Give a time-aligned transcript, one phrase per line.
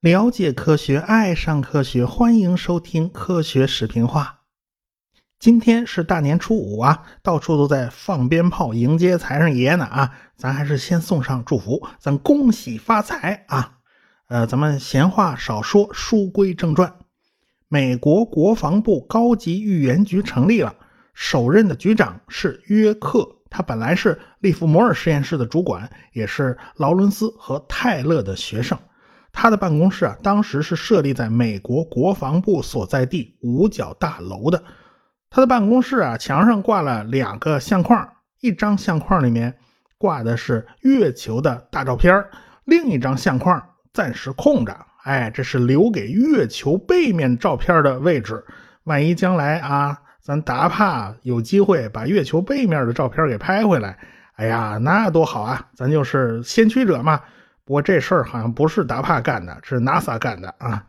[0.00, 4.40] 了解科学，爱上科学，欢迎收听《科学视频化》。
[5.38, 10.12] 今天是大年初五啊，到处都在放鞭炮迎接财神爷呢啊！
[10.36, 13.78] 咱还是先送上祝福，咱恭喜发财啊！
[14.28, 16.94] 呃，咱们闲话少说，书归正传。
[17.68, 20.74] 美国国防部高级预言局成立了，
[21.14, 28.78] 首任的局长是约克，他本来是利弗摩尔实验室的主管，也是劳伦斯和泰勒的学生。
[29.32, 34.62] 他的办公室啊，当时是设立在美国国防部所在地五角大楼的。
[35.28, 38.08] 他的办公室啊，墙上挂了两个相框，
[38.40, 39.56] 一张相框里面
[39.98, 42.24] 挂的是月球的大照片，
[42.64, 44.76] 另一张相框暂时空着。
[45.04, 48.44] 哎，这是留给月球背面照片的位置。
[48.84, 53.98] 万一将来啊，咱达帕有机会把月球背面的照片给拍回来，
[54.34, 55.68] 哎呀，那多好啊！
[55.74, 57.20] 咱就是先驱者嘛。
[57.64, 60.86] 不过这事儿好像不是达帕干的，是 NASA 干的啊。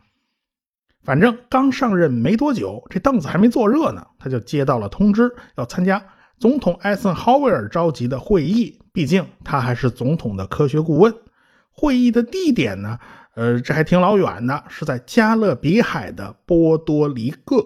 [1.02, 6.04] 反正刚上任没多久，这凳子还没坐热呢，他就接到了通知，要参加
[6.38, 8.78] 总统艾森豪威尔召集的会议。
[8.92, 11.14] 毕竟他还是总统的科学顾问。
[11.70, 12.98] 会议的地点呢？
[13.34, 17.64] 呃，这还挺老远的，是在加勒比海的波多黎各。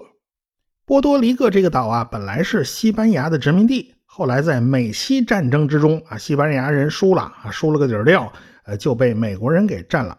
[0.86, 8.32] 波多黎各这个岛啊，本来是西班牙的殖民地，后来在美西战争之中啊，西班牙人输了啊，输了个底儿掉。
[8.66, 10.16] 呃，就被美国人给占了。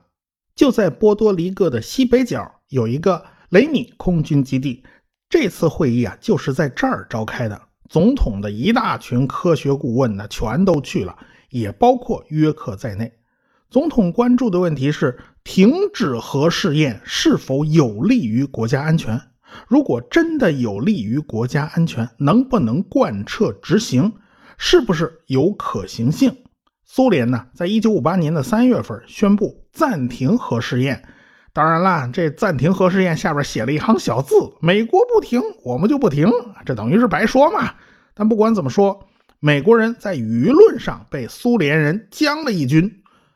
[0.56, 4.84] 就在波多黎各的西北角有一个雷米空军基地。
[5.30, 7.62] 这次会议啊，就是在这儿召开的。
[7.88, 11.16] 总统的一大群科学顾问呢，全都去了，
[11.50, 13.10] 也包括约克在内。
[13.70, 19.22] 总统关注的问题是：停止核试验是否有利于国家安全？
[19.68, 24.14] 如果真的有利于国家安全，能不能贯彻执行？
[24.58, 26.36] 是不是有可行性？
[26.84, 31.04] 苏联呢，在一九五八年的三月份宣布暂停核试验。
[31.54, 36.30] 当然啦，这暂停核试验下边写了一行小字：“美国不停，我们就不停。”
[36.66, 37.74] 这等于是白说嘛。
[38.14, 39.08] 但不管怎么说，
[39.40, 42.92] 美国人在舆论上被苏联人将了一军。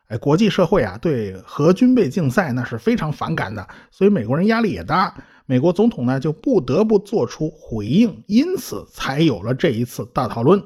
[0.07, 5.13] 哎，国际社会啊，对核军备竞赛那是非常反感的，所以美国人压力也大。
[5.46, 10.63] 美国总统呢，就不得不做出回应，因此才有了这一次大讨论。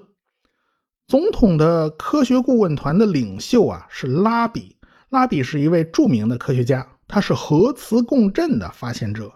[1.07, 4.75] 总统的科学顾问团的领袖啊是拉比，
[5.09, 9.31] 拉比是一位著名的科学家，他是核磁共振的发现者。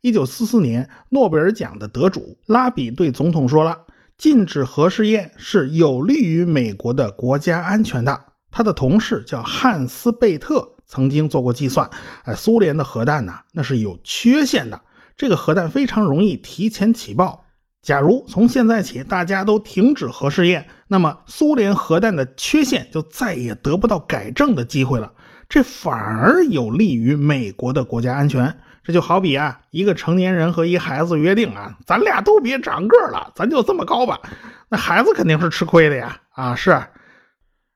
[0.00, 3.86] 一九四四年诺贝尔奖的得主拉比对总统说了
[4.18, 11.88] ：“禁止核试验是有利于美国的国家安全的。”他的同事叫汉斯贝特，曾经做过计算，
[12.24, 14.78] 哎，苏联的核弹呢那是有缺陷的，
[15.16, 17.46] 这个核弹非常容易提前起爆。
[17.80, 25.10] 假如从现在起大家都停止核试验，那么苏联核弹的缺陷就再也得不到改正的机会了。
[25.48, 28.54] 这反而有利于美国的国家安全。
[28.84, 34.20] 这就好比啊，一个成年人和一孩子约定啊，咱俩都别长个了，咱就这么高吧。
[34.68, 36.20] 那孩子肯定是吃亏的呀。
[36.30, 36.78] 啊，是，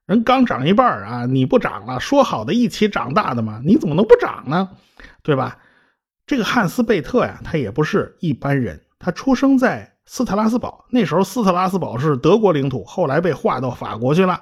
[0.07, 4.69] 人刚长一半啊，你不长了，说好的一起长大的嘛，你怎么能不长呢？
[5.21, 5.59] 对吧？
[6.25, 9.93] 这个汉斯贝特呀，他也不是一般人，他出生在。
[10.09, 14.41] 斯特拉斯堡那时候，斯特拉斯堡是德国领土，后来被划到法国去了。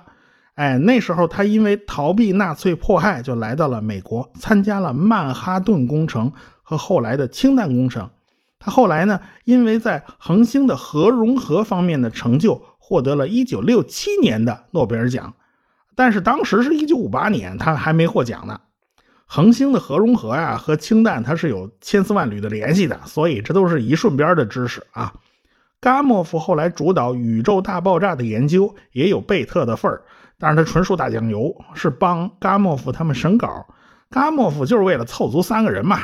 [0.53, 6.31] 哎，那时候他因为逃避纳粹迫害，就来到了美国，参加了曼哈顿工程
[6.61, 8.11] 和后来的氢弹工程。
[8.59, 15.33] 他后来呢，因为在恒星的核融合方面的成就，获得了1967年的诺贝尔奖。
[15.95, 18.59] 但是当时是一九五八年，他还没获奖呢。
[19.25, 25.13] 恒星的核融合呀，和氢弹它是有千丝万缕的联系的，所以这都是一顺边的知识啊。
[25.81, 30.03] 伽莫夫后来主导宇宙大爆炸的研究，也有贝特的份儿，
[30.37, 33.65] 但是他纯属打酱油，是帮伽莫夫他们审稿。
[34.11, 35.99] 伽莫夫就是为了凑足三个人嘛，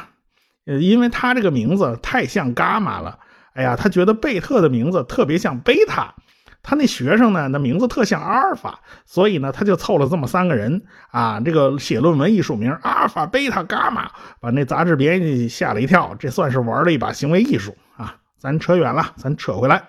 [0.66, 3.20] 呃，因为他这个名字太像伽马了，
[3.54, 6.16] 哎呀，他觉得贝特的名字特别像贝塔，
[6.64, 18.16] 他那学生呢，那名字特像阿尔法，所以呢，他就凑了这么三个人啊，这个写论文艺术名阿尔法、贝塔、伽马，把那杂志编辑吓了一跳，这算是玩了一把行为艺术啊。
[18.38, 19.84] 咱扯远了，咱扯回来。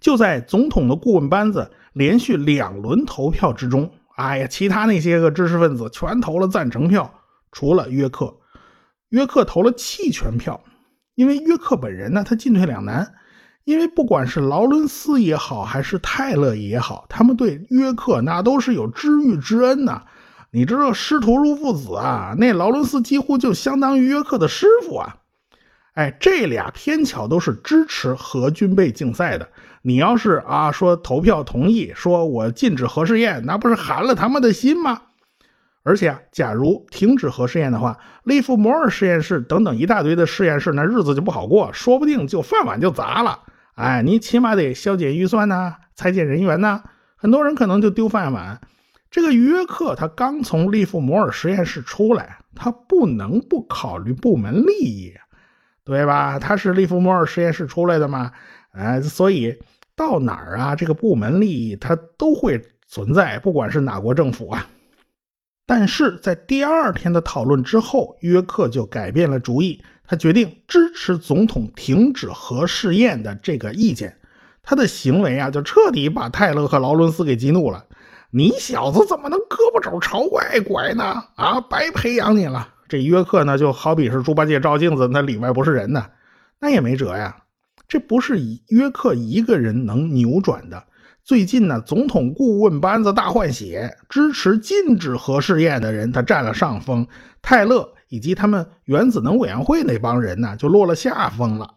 [0.00, 7.20] 就在总统的顾问班子连续两轮投票之中，哎呀，其他那些个知识分子全投了赞成票，
[7.52, 8.36] 除了约克。
[9.10, 10.60] 约克投了弃权票，
[11.14, 13.14] 因为约克本人呢，他进退两难。
[13.66, 20.02] 因为不管是劳伦斯也好，还是泰勒也好，他们对约克那都是有知遇之恩呐。
[20.52, 25.16] 你知道师徒如父子啊，那劳伦斯几乎就相当于约克的师傅啊。
[25.94, 29.48] 哎，这俩偏巧都是支持核军备竞赛的，
[29.82, 35.02] 你要是啊说投票同意，说我禁止核试验，那不是寒了他们的心吗？
[35.82, 43.40] 而且啊，假如停止核试验的话，利弗摩尔实验室等等一大堆的实验室，那日子就不好过，说不定就饭碗就砸了。
[43.76, 46.82] 哎，你起码得削减预算呐，裁减人员呐，
[47.14, 48.60] 很多人可能就丢饭碗。
[49.10, 55.14] 这个约克他刚从利弗摩尔实验室出来，他不能不考虑部门利益，
[55.84, 56.38] 对吧？
[56.38, 58.32] 他是利弗摩尔实验室出来的嘛，
[58.72, 59.54] 哎，所以
[59.94, 64.66] 到哪儿啊，这个部门利益他都会存在，不管是哪国政府啊。
[65.66, 74.16] 但是在第二天的讨论之后，约克就改变了主意，他决定支持总统停止核试验的这个意见。
[74.62, 77.84] 他的行为啊，就彻底把泰勒和劳伦斯给激怒了。
[78.30, 81.24] 你小子怎么能胳膊肘朝外拐呢？
[81.34, 82.68] 啊，白培养你了！
[82.88, 86.06] 这约克呢，就好比是猪八戒照镜子，那里外不是人呢，
[86.60, 87.36] 那也没辙呀。
[87.88, 88.38] 这不是
[88.68, 90.84] 约克一个人能扭转的。
[91.26, 97.04] 最近呢，总统顾问班子大换血，支持禁止核试验的人他占了上风，
[97.42, 101.74] 泰勒以及他们原子能委员会那帮人呢，就落了下风了。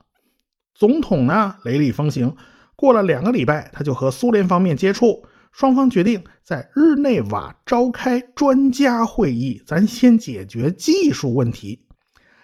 [0.76, 2.36] 总统呢，雷厉风行，
[2.76, 5.26] 过了两个礼拜，他就和苏联方面接触。
[5.52, 11.88] 双方决定在日内瓦召开专家会议，咱先解决技术问题。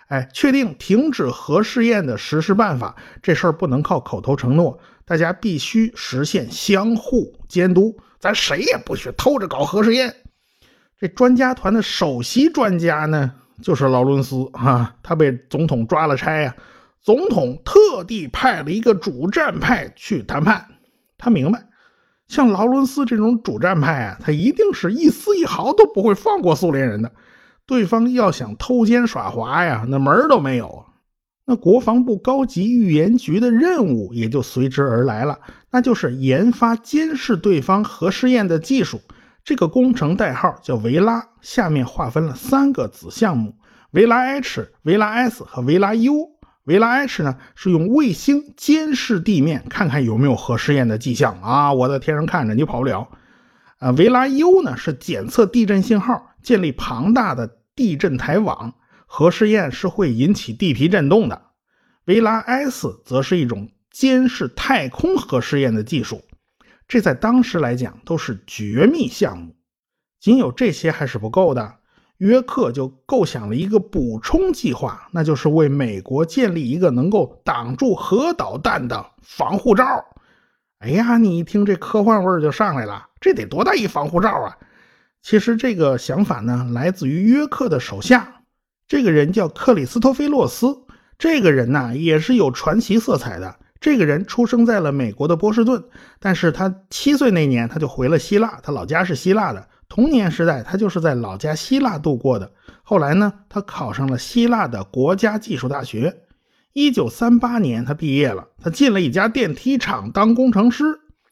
[0.07, 10.13] 哎，确定停止核试验的实施办法，这事儿不能靠口头承诺，大家必须实现相互监督，咱谁也不许偷着搞核试验。
[10.99, 13.31] 这专家团的首席专家呢，
[13.61, 16.55] 就是劳伦斯啊，他被总统抓了差呀，
[17.01, 20.65] 总统特地派了一个主战派去谈判，
[21.17, 21.63] 他明白。
[22.27, 27.11] 像劳伦斯这种主战派啊，他一定是一丝一毫都不会放过苏联人的。
[27.67, 30.85] 对方要想偷奸耍滑呀，那门儿都没有。
[31.45, 35.39] 那国防部高级预言局的任务也就随之而来了，
[35.71, 39.00] 那就是研发监视对方核试验的技术。
[39.44, 43.56] 这个工程代号叫维拉，下面划分了三个子项目：
[43.92, 46.31] 维拉 H、维拉 S 和维拉 U。
[46.63, 51.71] 维拉 H 呢是用卫星监视地面，看看有没有核试验的迹象啊！
[51.71, 53.07] 我在天上看着，你跑不了。
[53.77, 58.74] 啊，维拉 U 呢是检测地震信号，建立庞大的地震台网，
[59.17, 61.41] 核试验是会引起地皮震动的。
[62.03, 66.21] 维拉 S 则是一种监视太空核试验的技术，
[66.85, 69.56] 这在当时来讲都是绝密项目。
[70.19, 71.75] 仅有这些还是不够的。
[72.17, 79.85] 约克就构想了一个补充计划，那就是为美国建立一个能够挡住核导弹的防护罩。
[80.79, 84.57] 哎呀，你一听这科幻味儿就上来了，这得多大一防护罩啊！
[85.21, 88.34] 其实这个想法呢，来自于约克的手下，
[88.87, 90.83] 这个人叫克里斯托菲洛斯。
[91.17, 93.55] 这个人呢，也是有传奇色彩的。
[93.79, 95.83] 这个人出生在了美国的波士顿，
[96.19, 99.67] 但是他七岁那年他就回了希腊，他老家是希腊的。
[99.87, 102.51] 童年时代，他就是在老家希腊度过的。
[102.83, 106.21] 后来呢，他考上了希腊的国家技术大学。
[106.73, 110.83] 一九三八年，他毕业了，他进了一家电梯厂当工程师。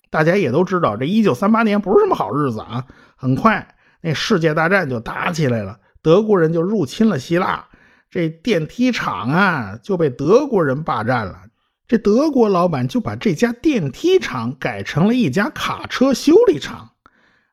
[0.10, 2.86] 大家也都知道，这一九三八年不是什么好日子啊。
[3.16, 7.66] 很快，那世界大战就打起来了，德国人就入侵了希腊，
[8.12, 11.40] 这电梯厂啊就被德国人霸占了。
[11.88, 16.90] 这德国老板就把这家电梯厂改成了一家卡车修理厂。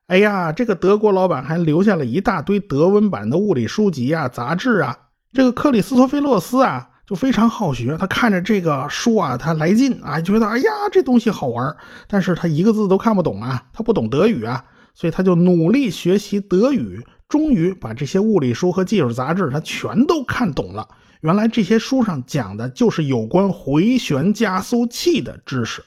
[0.07, 4.97] 哎呀，这个德国老板还留下了一大堆德文版的物理书籍啊、杂志啊。
[5.31, 7.95] 这个克里斯托菲洛斯啊，就非常好学。
[7.97, 11.77] 他看着这个书啊，他来劲啊，觉得哎呀，这东西好玩。
[12.07, 20.89] 但是他一个字都看不懂啊，他不懂德语啊，所以他就努力学习德语，终于把这些物理书和技术杂志他全都看懂了。
[21.21, 25.81] 原来这些书上讲的就是有关回旋加速器的知识。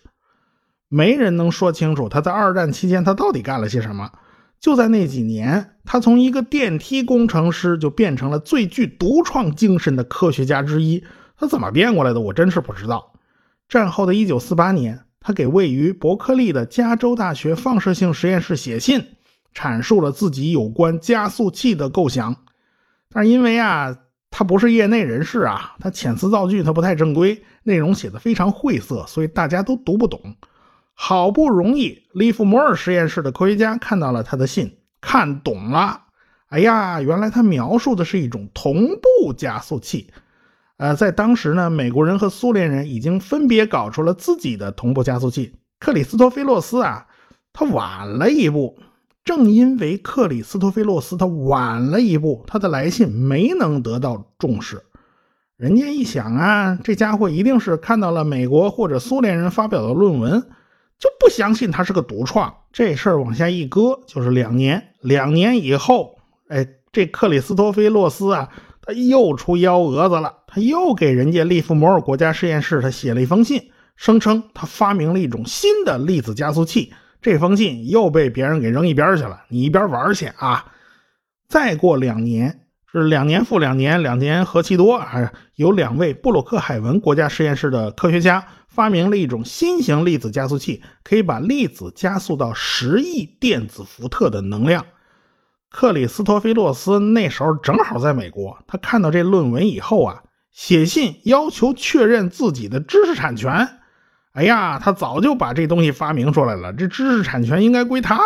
[0.88, 4.10] 没人能说清楚他在二战期间他到底干了些什么。
[4.58, 11.04] 就在那几年，他从一个电梯工程师就变成了最具独创精神的科学家之一。
[11.36, 13.12] 他怎么变过来的，我真是不知道。
[13.68, 19.04] 战后的1948年，他给位于伯克利的加州大学放射性实验室写信，
[19.54, 22.36] 阐述了自己有关加速器的构想。
[23.10, 23.96] 但是因为啊，
[24.30, 30.36] 他不是业内人士啊，他遣词造句他不太正规，内容写的非常晦涩，所以大家都读不懂。
[30.92, 36.02] 好不容易，利弗摩尔实验室的科学家看到了他的信，看懂了。
[36.48, 40.12] 哎呀，原来他描述的是一种同步加速器。
[40.76, 45.54] 呃，在当时呢，美国人和苏联人已经分别搞出了自己的同步加速器。
[45.78, 47.06] 克里斯托菲洛斯啊，
[47.52, 48.78] 他晚了一步。
[49.24, 54.82] 正因为克里斯托菲洛斯他晚了一步，他的来信没能得到重视。
[55.56, 60.44] 人家一想啊，这家伙一定是看到了美国或者苏联人发表的论文。
[60.96, 62.54] 就不相信他是个独创。
[62.72, 64.90] 这事儿往下一搁，就是两年。
[65.00, 68.48] 两年以后，哎，这克里斯托菲洛斯啊，
[68.80, 70.32] 他又出幺蛾子了。
[70.46, 76.92] 他又给人家利弗摩尔国家实验室，他写了一封信，声称他发明了一种新的粒子加速器。
[77.24, 79.44] 这封信又被别人给扔一边去了。
[79.48, 80.66] 你一边玩去啊！
[81.48, 82.60] 再过两年。
[82.92, 85.32] 是两年复两年，两年何其多啊！
[85.56, 94.84] 有两位布鲁克海文国家实验室的科学家发明了一种新型粒子加速器，可以把粒子加速到十亿电子伏特的能量。
[95.70, 103.80] 克里斯托菲洛斯那时候正好在美国，他看到这论文以后啊，写信要求确认自己的知识产权。
[104.34, 108.18] 哎呀，他早就把这东西发明出来了，这知识产权应该归他。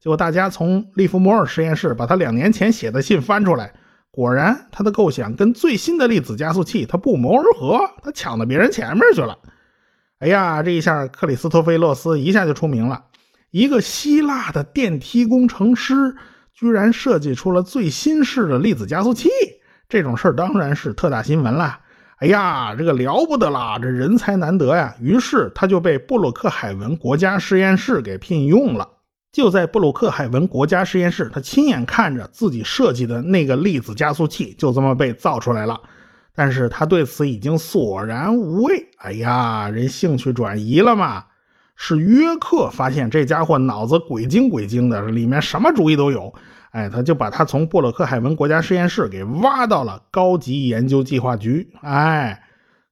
[0.00, 3.72] 结果大家从利弗摩尔实验室把他两年前写的信翻出来。
[4.10, 9.38] 果然，他的构想跟最新的粒子加速器他不谋而合，他抢到别人前面去了。
[10.18, 13.04] 哎呀，这一下克里斯托菲洛斯一下就出名了。
[13.50, 16.16] 一个希腊的电梯工程师
[16.52, 19.28] 居然设计出了最新式的粒子加速器，
[19.88, 21.78] 这种事儿当然是特大新闻了。
[22.24, 24.94] 哎呀，这个了不得啦，这人才难得呀！
[24.98, 28.88] 于是他就被布鲁克海文国家实验室给聘用了。
[29.30, 35.78] 就在布鲁克海文国家实验室，他亲眼看着自己设计的那个粒子加速器就这么被造出来了。
[36.34, 38.88] 但是他对此已经索然无味。
[39.00, 41.24] 哎呀，人兴趣转移了嘛？
[41.76, 46.32] 是约克发现这家伙脑子鬼精鬼精的，里面什么主意都有。
[46.74, 51.72] 哎，他就把他从布鲁克海文国家实验室给挖到了高级研究计划局。
[51.82, 52.42] 哎，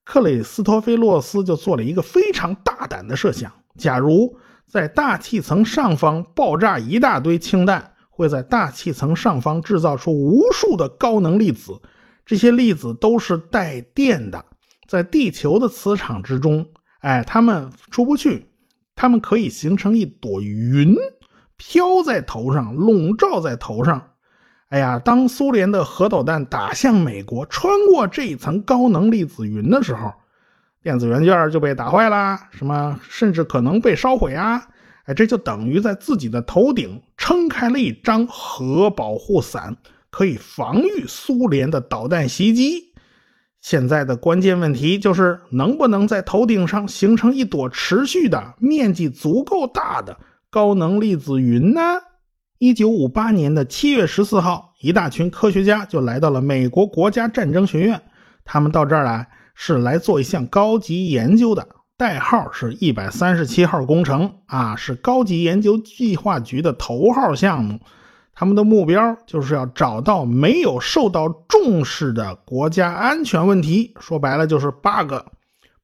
[0.05, 4.39] 克里斯托菲洛斯就做了一个非常大胆的设想：假如。
[4.65, 11.79] 在大气层上方爆炸一大堆氢弹，会在大气层上方制造出无数的高能粒子。
[12.25, 14.43] 这些粒子都是带电的，
[14.89, 16.67] 在地球的磁场之中，
[17.01, 18.47] 哎，它们出不去，
[18.95, 20.97] 它们可以形成一朵云，
[21.57, 24.11] 飘在头上，笼罩在头上。
[24.69, 30.13] 哎呀，当苏联的核导弹打向美国，穿过这一层高能粒子云的时候。
[30.83, 34.67] 电子元件就被打坏了，什么甚至可能被烧毁啊！
[35.05, 39.77] 哎，这就等于在自己的头顶撑开了一张核保护伞，
[40.11, 42.93] 可以防御苏联的导弹袭击。
[43.61, 50.19] 现在的关键问题就是能不能在头顶上形成一朵持续的、面积足够大的
[50.53, 51.81] 高能粒子云呢？
[52.59, 58.03] 一九五八年的七月十四号，一大群科学家就来到了美国国家战争学院，
[58.45, 59.27] 他们到这儿来。
[59.55, 61.67] 是来做一项高级研究的，
[61.97, 67.81] 代号是一百三十七号工程啊，是高级研究计划局的头号项目。
[68.35, 75.15] 他们的目标就是要找到没有受到重视的国家安全问题，说白了就是 bug，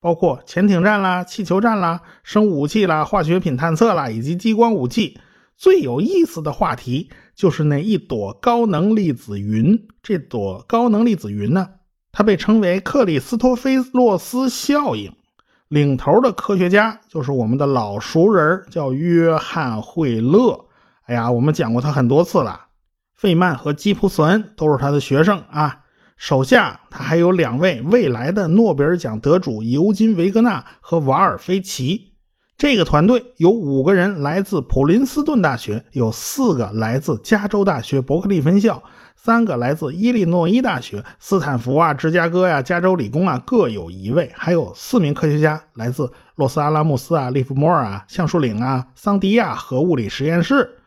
[0.01, 5.19] 包括潜艇战啦、气球战啦、生物武器啦、化学品探测啦，以及激光武器。
[5.57, 9.89] 最有意思的话题就是那一朵高能粒子云。
[10.03, 11.69] 这朵高能粒子云呢？
[12.13, 15.13] 它被称为克里斯托菲洛斯效应，
[15.67, 20.67] 领头的科学家就是我们的老熟人，叫约翰惠勒。
[21.07, 22.67] 哎呀，我们讲过他很多次了。
[23.15, 25.81] 费曼和基普森都是他的学生啊。
[26.19, 32.13] 手下他还有两位未来的诺贝尔奖得主尤金·维格纳和瓦尔菲奇。
[32.57, 38.83] 这个团队有五个人来自普林斯顿大学，有四个来自加州大学伯克利分校。
[39.15, 50.78] 三个来自伊利诺伊大学、斯坦福啊、芝加哥呀、加州理工啊，各有一位；还有四名科学家来自洛斯阿拉穆斯啊、利弗莫尔啊、橡树岭啊、桑迪亚核物理实验室。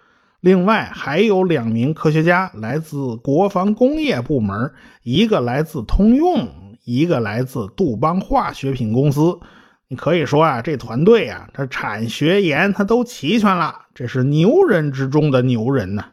[0.41, 4.71] 另外还有两名科学家来自国防工业部门，
[5.03, 6.47] 一个来自通用，
[6.83, 9.39] 一个来自杜邦化学品公司。
[9.87, 16.03] 你可以说啊，这团队啊，它产学研他都齐全了，这是牛人之中的牛人呢。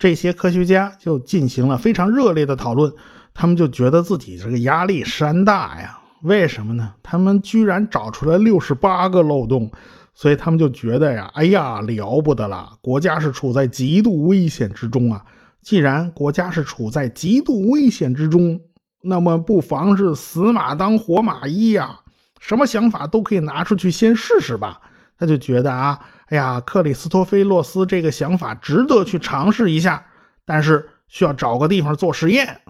[0.00, 2.92] 这些科学家就进行了非常热烈的讨论，
[3.34, 5.96] 他们就觉得自己这个压力山大呀。
[6.22, 6.94] 为什么呢？
[7.04, 9.70] 他们居然找出来六十八个漏洞，
[10.14, 12.76] 所以他们就觉得呀，哎呀，了不得了！
[12.80, 15.24] 国家是处在极度危险之中啊。
[15.62, 18.60] 既然国家是处在极度危险之中，
[19.02, 22.00] 那么不妨是死马当活马医呀，
[22.38, 24.80] 什么想法都可以拿出去先试试吧。
[25.18, 26.00] 他就觉得啊。
[26.26, 30.06] 哎呀，克里斯托菲洛斯这个想法值得去尝试一下，
[30.44, 32.60] 但是需要找个地方做实验。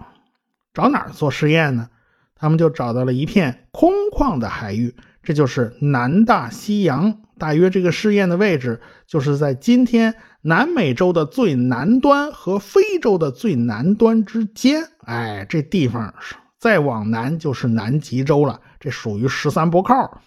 [0.73, 1.89] 找哪儿做实验呢？
[2.35, 7.21] 他们就找到了一片空旷的海域，这就是南大西洋。
[7.41, 14.83] 大约这个试验的位置就是在今天南美洲的最南端和非洲的最南端之间。
[15.07, 16.13] 哎，这地方
[16.59, 20.21] 再往南就是南极洲了，这属于十三波靠。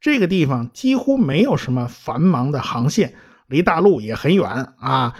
[0.00, 3.12] 这个地方几乎没有什么繁忙的航线，
[3.46, 5.14] 离大陆也很远啊。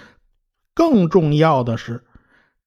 [0.73, 2.05] 更重要的是，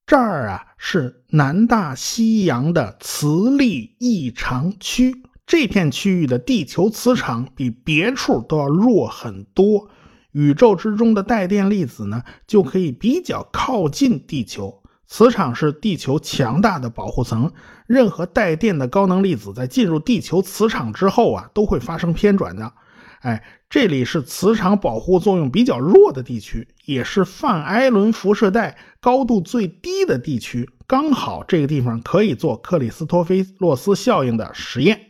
[0.05, 9.89] 这儿啊是南大西洋的磁力异常区，这片区域的地球磁场比别处都要弱很多，
[10.33, 14.83] 宇宙之中的带电粒子呢就可以比较靠近地球。
[15.07, 17.49] 磁场是地球强大的保护层，
[17.87, 22.73] 任何带电的高能粒子在进入地球磁场之后啊，都会发生偏转的。
[23.21, 35.07] 哎，这里是磁场保护作用比较弱的地区，也是范艾伦辐射带高度最低的地区，刚好这个地方可以做克里斯托菲洛斯效应的实验，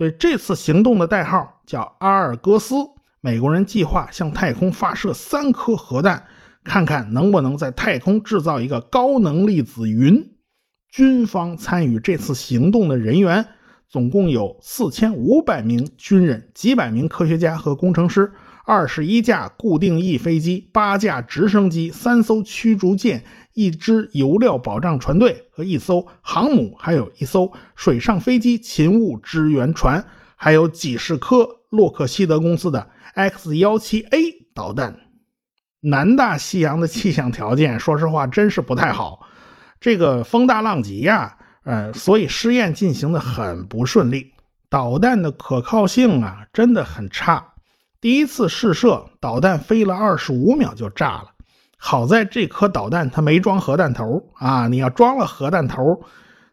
[0.00, 2.74] 所以这次行动的代号叫阿尔戈斯。
[3.20, 6.24] 美国人计划向太空发射三颗核弹，
[6.64, 10.32] 看看能不能在太空制造一个高能粒子云。
[10.90, 13.46] 军方参与这次行动的人员。
[13.90, 18.32] 总共有四千五百名军人、几百名科学家和工程师、
[18.64, 30.04] 二十一架固定翼飞机、八架直升机、三艘驱逐舰、一支油料保障船队和一艘航母，还有一艘水上飞机勤务支援船，
[30.36, 35.00] 还有几十颗洛克希德公司的 X 幺七 A 导弹。
[35.80, 39.26] 南大西洋的气象条件，说实话真是不太好，
[39.80, 41.38] 这个风大浪急呀。
[41.62, 44.32] 呃，所以试验进行的很不顺利，
[44.70, 47.54] 导弹的可靠性啊真的很差。
[48.00, 51.29] 第一次试射，导弹飞了二十五秒就炸了。
[51.82, 56.04] 好在这颗导弹它没装核弹头啊，你要装了核弹头，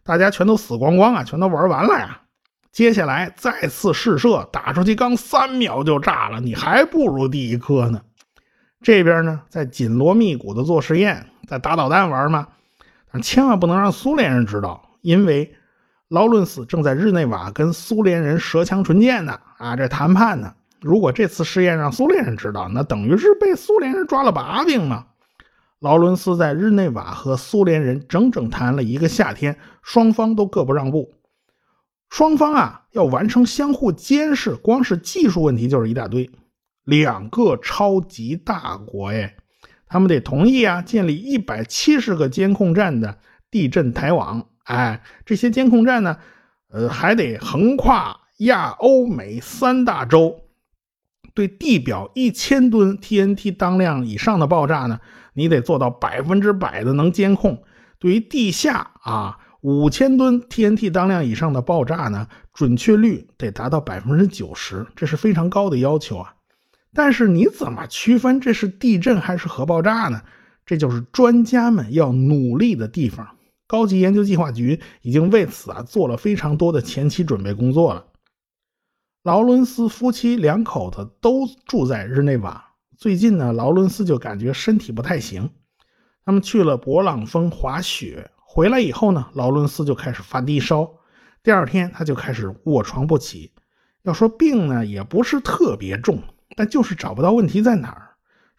[0.02, 2.22] 大家全都死光光啊，全都玩完了呀。
[2.72, 8.00] 接下来再次试射，打出去刚三秒就炸了，你还不如第一颗呢。
[8.80, 12.48] 这边呢，在紧锣密鼓的做实验，在打导弹玩嘛，
[13.12, 14.82] 但千万不能让苏联人知道。
[15.02, 15.54] 因为
[16.08, 20.54] 劳伦斯正在日内瓦跟苏联人舌枪唇剑呢，啊，这谈判呢。
[20.80, 25.04] 如果这次试验让苏联人知道，那等于是被苏联人抓了把柄嘛。
[25.80, 31.14] 劳伦斯在日内瓦和苏联人整整谈了一个夏天，双方都各不让步。
[32.10, 36.30] 双方啊要完成相互监视，光是技术问题就是一大堆。
[36.84, 39.36] 两个超级大国哎，
[39.86, 43.18] 他们得同意啊，建立一百七十个监控站的
[43.50, 44.48] 地震台网。
[44.64, 46.16] 哎，这些监控站呢，
[46.70, 50.40] 呃，还得横跨亚欧美三大洲，
[51.38, 54.98] 对地表一千吨 TNT 当量以上的爆炸呢，
[55.34, 57.58] 你得做到百分之百的能监控；
[58.00, 66.34] 对于地下啊五千吨 TNT 当量以上的爆炸呢，准确率得达到百分之九十，这是非常高的要求啊。
[66.92, 70.20] 但是你怎么区分这是地震还是核爆炸呢？
[70.66, 73.24] 这就是专家们要努力的地方。
[73.68, 78.06] 高级研究计划局已经为此啊做了非常多的前期准备工作了。
[79.28, 82.72] 劳伦斯夫妻两口子都住在日内瓦。
[82.96, 85.50] 最近呢，劳伦斯就感觉身体不太行，
[86.24, 90.94] 他们去了勃朗峰滑雪，回来以后呢，劳伦斯就开始发低烧，
[91.42, 93.52] 第二天他就开始卧床不起。
[94.02, 96.22] 要说病呢，也不是特别重，
[96.56, 98.12] 但就是找不到问题在哪儿，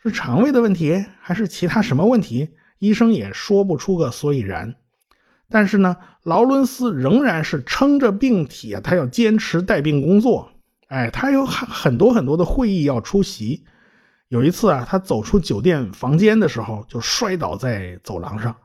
[0.03, 2.49] 是肠胃的问题还是其他什么问题？
[2.77, 4.75] 医生也说不出个所以然。
[5.49, 10.51] 但是呢，劳伦斯仍然是撑着病体啊，他要坚持带病工作。
[10.89, 13.63] 哎，他有很很多很多的会议要出席。
[14.27, 18.55] 有一次啊，他走出酒店房间的时候，就摔倒在走廊上。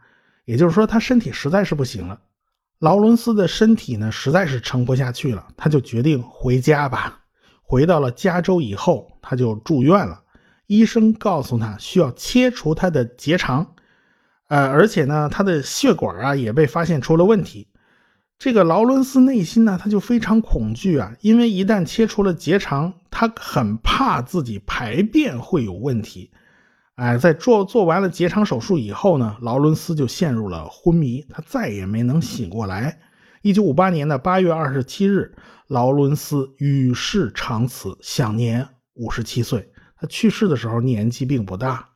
[0.45, 2.21] 也就是说，他身体实在是不行了。
[2.81, 7.21] 劳伦斯的身体呢，实在是撑不下去了，他就决定回家吧。
[7.63, 10.21] 回到了加州以后，他就住院了。
[10.67, 13.75] 医生告诉他，需要切除他的结肠。
[14.49, 17.69] 呃，而且呢，他的血管啊也被发现出了问题。
[18.45, 26.31] 这个劳伦斯内心呢，他就非常恐惧啊，因为一旦切除了结肠，他很怕自己排便会有问题。
[26.97, 32.99] 哎，在做做完了结肠手术以后呢，劳伦斯就陷入了昏迷，他再也没能醒过来。
[33.41, 35.35] 一九五八年的八月二十七日，
[35.67, 39.73] 劳伦斯与世长辞，享年五十七岁。
[39.97, 41.89] 他去世的时候年纪并不大。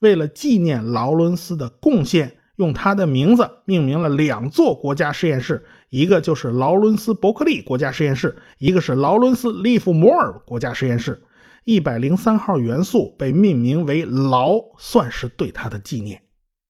[0.00, 11.24] 为了纪念劳伦斯的贡献，用他的名字命名了两座国家实验室，一个就是劳伦斯伯克利国家实验室，一个是劳伦斯利弗摩尔国家实验室。
[11.64, 16.22] 一百零三号元素被命名为劳，算是对他的纪念。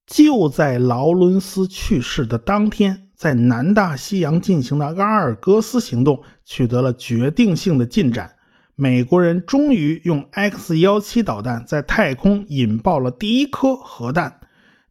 [0.06, 8.32] 就在劳伦斯去世的当天，在南大西洋进行的阿尔戈斯行动取得了决定性的进展。
[8.74, 14.40] 美国人终于用 X 幺七导弹在太空引爆了第一颗核弹。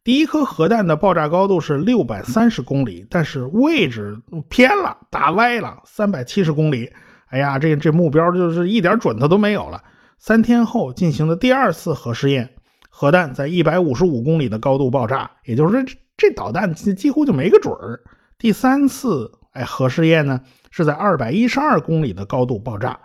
[0.04, 6.90] 第一颗核弹的爆炸高度是六百三十公里，但是位置偏了，打歪了，三百七十公里。
[7.26, 9.80] 哎呀，这这目标就是一点准头都没有了。
[10.18, 12.50] 三天后进行的第二次核试验，
[12.90, 15.84] 核弹在一百五十五公里的高度爆炸，也就是说，
[16.16, 18.00] 这导弹几乎就没个准儿。
[18.38, 20.40] 第三次哎核试验呢，
[20.72, 22.98] 是在二百一十二公里的高度爆炸，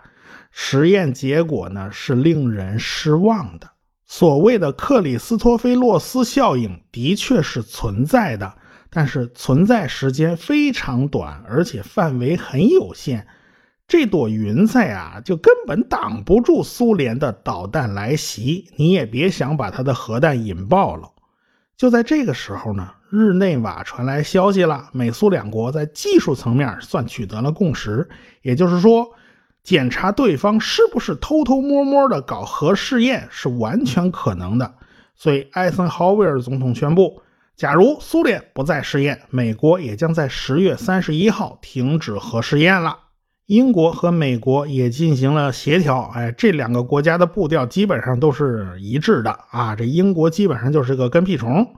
[0.50, 3.70] 实验结果呢是令人失望的。
[4.10, 8.54] 所谓的克里斯托菲洛斯效应的确是存在的，
[8.88, 13.26] 但是存在时间非常短，而且范围很有限。
[13.86, 21.10] 这朵云彩啊，就根本挡不住苏联的导弹来袭，你也别想把它的核弹引爆了。
[21.76, 28.08] 就在这个时候呢，日内瓦传来消息了，美苏两国在技术层面算取得了共识，
[28.40, 29.06] 也就是说，
[29.68, 34.76] 检查对方是不是偷偷摸摸的搞核试验是完全可能的。
[35.14, 37.20] 所以，艾森豪威尔总统宣布，
[37.54, 42.96] 假如苏联不再试验，美国也将在十月三十一号停止核试验了。
[43.44, 49.76] 英国和美国也进行了协调，哎，这两个国家的步调基本上都是一致的啊。
[49.76, 51.74] 这英国基本上就是个跟屁虫。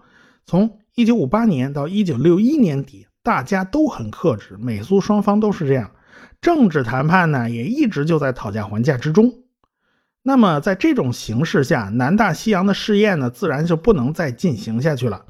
[0.47, 5.91] 从1958年到1961年底，大家都很克制，美苏双方都是这样。
[6.41, 9.33] 政治谈判呢，也一直就在讨价还价之中。
[10.23, 15.25] 那么在这种形势下，南大西洋的试验呢，自然就不能再进行下去了。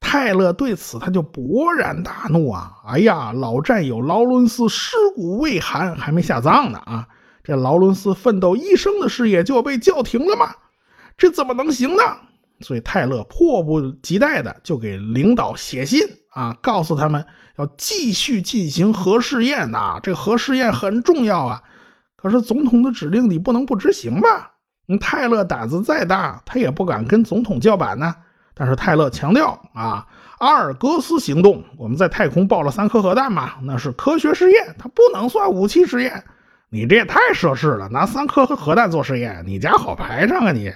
[0.00, 2.72] 泰勒对此他就勃然大怒啊！
[2.86, 7.06] 哎呀，老战友劳伦斯尸骨未寒，还没下葬呢啊！
[7.44, 10.54] 这劳伦斯奋斗一生的事业就要被叫停了吗？
[11.16, 12.02] 这怎么能行呢？
[12.62, 17.24] 所以泰勒迫不及待的就给领导写信啊，告诉他们
[17.58, 21.62] 要继续进行核试验呐，这核试验很重要啊！
[22.16, 24.52] 可是总统的指令你不能不执行吧？
[24.86, 28.14] 你泰勒胆子再大，他也不敢跟总统叫板呢。
[28.54, 30.06] 但是泰勒强调啊，
[30.38, 36.22] 阿尔戈斯行动，我们在太空爆了三颗核弹嘛，那是科学实验，它不能算武器实验。
[36.68, 40.72] 你这也太奢侈了，拿三颗核弹做实验，你家好排场啊你！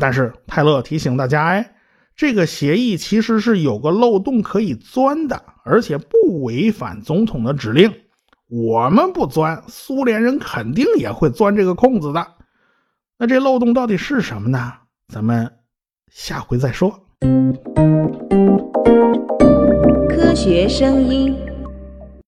[0.00, 1.74] 但是泰勒提醒大家，哎，
[2.16, 7.92] 这个协议其实是有个漏洞可以钻的，而且不违反总统的指令。
[8.48, 12.26] 我们不钻，苏联人肯定也会钻这个空子的。
[13.18, 14.72] 那这漏洞到底是什么呢？
[15.08, 15.52] 咱们。
[16.08, 16.88] 下回再说。
[20.08, 21.36] 科学声音。